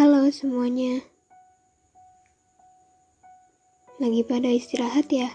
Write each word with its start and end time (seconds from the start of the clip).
Halo 0.00 0.32
semuanya. 0.32 1.04
Lagi 4.00 4.24
pada 4.24 4.48
istirahat 4.48 5.12
ya? 5.12 5.28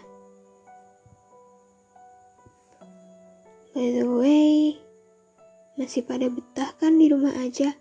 By 3.78 3.94
the 3.94 4.10
way, 4.10 4.82
masih 5.78 6.02
pada 6.02 6.34
betah 6.34 6.74
kan 6.82 6.98
di 6.98 7.14
rumah 7.14 7.38
aja? 7.46 7.78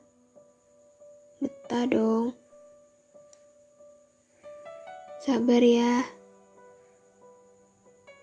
Betah 1.41 1.89
dong. 1.89 2.37
Sabar 5.25 5.65
ya. 5.65 6.05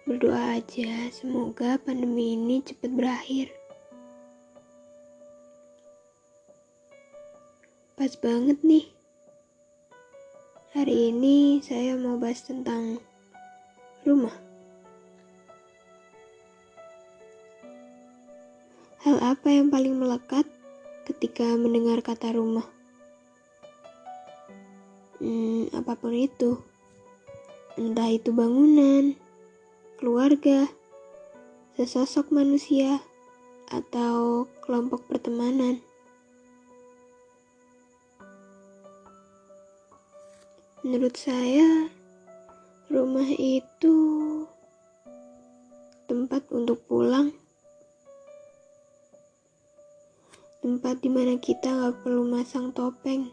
Berdoa 0.06 0.62
aja 0.62 1.10
semoga 1.10 1.82
pandemi 1.82 2.38
ini 2.38 2.62
cepat 2.62 2.94
berakhir. 2.94 3.61
Pas 8.02 8.18
banget 8.18 8.58
nih. 8.66 8.90
Hari 10.74 11.14
ini 11.14 11.62
saya 11.62 11.94
mau 12.02 12.18
bahas 12.18 12.42
tentang 12.42 12.98
rumah. 14.02 14.34
Hal 19.06 19.22
apa 19.22 19.54
yang 19.54 19.70
paling 19.70 20.02
melekat 20.02 20.50
ketika 21.06 21.46
mendengar 21.54 22.02
kata 22.02 22.34
rumah? 22.34 22.66
Hmm, 25.22 25.70
apa 25.70 25.94
pun 25.94 26.18
itu. 26.18 26.58
Entah 27.78 28.10
itu 28.10 28.34
bangunan, 28.34 29.14
keluarga, 30.02 30.66
sesosok 31.78 32.34
manusia, 32.34 32.98
atau 33.70 34.50
kelompok 34.66 35.06
pertemanan. 35.06 35.86
Menurut 40.82 41.14
saya, 41.14 41.94
rumah 42.90 43.30
itu 43.38 43.94
tempat 46.10 46.42
untuk 46.50 46.82
pulang, 46.90 47.30
tempat 50.66 50.98
di 51.06 51.10
mana 51.14 51.38
kita 51.38 51.70
gak 51.70 52.02
perlu 52.02 52.26
masang 52.26 52.74
topeng. 52.74 53.30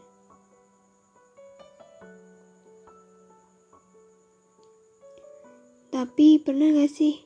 Tapi 5.89 6.45
pernah 6.45 6.69
gak 6.77 6.93
sih 6.93 7.17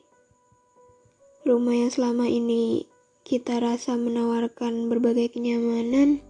rumah 1.43 1.75
yang 1.75 1.91
selama 1.91 2.31
ini 2.31 2.87
kita 3.27 3.59
rasa 3.59 3.99
menawarkan 3.99 4.87
berbagai 4.87 5.35
kenyamanan, 5.35 6.23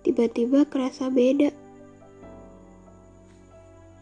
tiba-tiba 0.00 0.64
kerasa 0.64 1.12
beda 1.12 1.61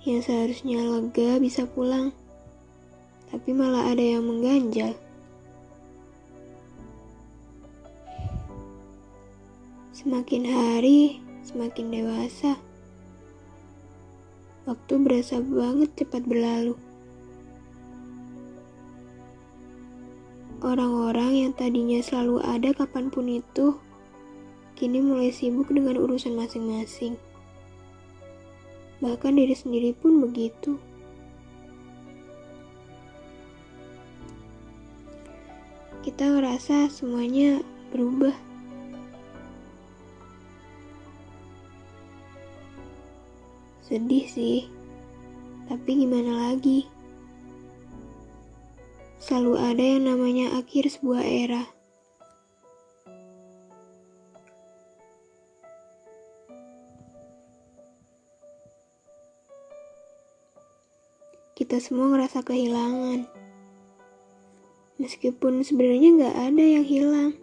yang 0.00 0.24
seharusnya 0.24 0.80
lega 0.80 1.36
bisa 1.36 1.68
pulang, 1.68 2.08
tapi 3.28 3.52
malah 3.52 3.92
ada 3.92 4.00
yang 4.00 4.24
mengganjal. 4.24 4.96
Semakin 9.92 10.48
hari, 10.48 11.20
semakin 11.44 11.92
dewasa. 11.92 12.56
Waktu 14.64 14.92
berasa 15.04 15.44
banget 15.44 15.92
cepat 16.00 16.24
berlalu. 16.24 16.72
Orang-orang 20.64 21.44
yang 21.44 21.52
tadinya 21.52 22.00
selalu 22.00 22.40
ada 22.40 22.72
kapan 22.72 23.12
pun 23.12 23.28
itu, 23.28 23.76
kini 24.80 25.04
mulai 25.04 25.28
sibuk 25.28 25.68
dengan 25.68 26.00
urusan 26.00 26.36
masing-masing. 26.36 27.20
Bahkan 29.00 29.32
diri 29.32 29.56
sendiri 29.56 29.96
pun 29.96 30.20
begitu. 30.20 30.76
Kita 36.04 36.28
ngerasa 36.28 36.92
semuanya 36.92 37.64
berubah. 37.92 38.32
Sedih 43.84 44.28
sih, 44.28 44.68
tapi 45.66 46.04
gimana 46.04 46.52
lagi? 46.52 46.86
Selalu 49.20 49.54
ada 49.58 49.84
yang 49.84 50.04
namanya 50.08 50.56
akhir 50.60 50.88
sebuah 50.88 51.24
era. 51.24 51.79
Kita 61.60 61.76
semua 61.76 62.08
ngerasa 62.08 62.40
kehilangan. 62.40 63.28
Meskipun 64.96 65.60
sebenarnya 65.60 66.08
nggak 66.16 66.36
ada 66.48 66.64
yang 66.64 66.84
hilang. 66.88 67.36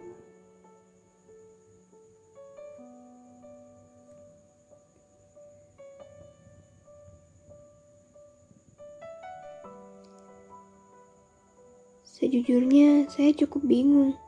Sejujurnya, 12.02 13.06
saya 13.06 13.30
cukup 13.38 13.62
bingung. 13.70 14.18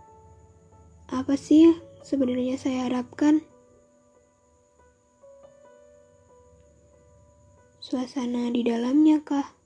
Apa 1.11 1.35
sih 1.35 1.75
sebenarnya 2.07 2.55
saya 2.55 2.87
harapkan? 2.87 3.43
Suasana 7.83 8.55
di 8.55 8.63
dalamnya 8.63 9.19
kah? 9.27 9.60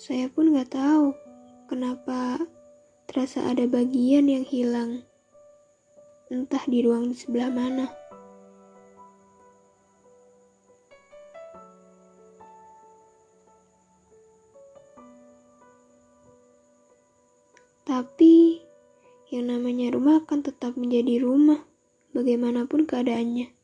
Saya 0.00 0.32
pun 0.32 0.56
gak 0.56 0.72
tahu 0.72 1.12
kenapa 1.68 2.40
terasa 3.04 3.44
ada 3.52 3.68
bagian 3.68 4.32
yang 4.32 4.48
hilang, 4.48 5.04
entah 6.32 6.64
di 6.64 6.80
ruang 6.80 7.12
di 7.12 7.16
sebelah 7.20 7.52
mana. 7.52 7.84
Tapi, 17.84 18.64
yang 19.28 19.52
namanya 19.52 19.92
rumah 19.92 20.24
akan 20.24 20.40
tetap 20.40 20.80
menjadi 20.80 21.20
rumah, 21.20 21.60
bagaimanapun 22.16 22.88
keadaannya. 22.88 23.59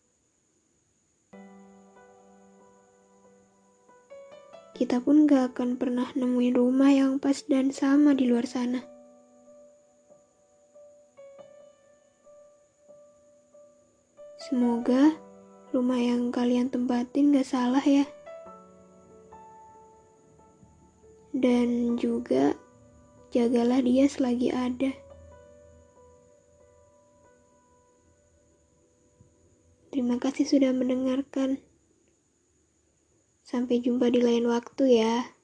Kita 4.77 5.01
pun 5.01 5.25
gak 5.25 5.57
akan 5.57 5.81
pernah 5.81 6.05
nemuin 6.13 6.53
rumah 6.53 6.93
yang 6.93 7.17
pas 7.17 7.41
dan 7.49 7.73
sama 7.73 8.13
di 8.13 8.29
luar 8.29 8.45
sana. 8.45 8.85
Semoga 14.37 15.17
rumah 15.73 15.97
yang 15.97 16.29
kalian 16.29 16.69
tempatin 16.69 17.33
gak 17.33 17.49
salah 17.49 17.81
ya. 17.81 18.05
Dan 21.33 21.97
juga 21.97 22.53
jagalah 23.33 23.81
dia 23.81 24.05
selagi 24.05 24.53
ada. 24.53 24.93
Terima 29.89 30.21
kasih 30.21 30.45
sudah 30.45 30.77
mendengarkan. 30.77 31.65
Sampai 33.47 33.79
jumpa 33.79 34.07
di 34.11 34.19
lain 34.27 34.45
waktu 34.51 34.85
ya. 34.99 35.36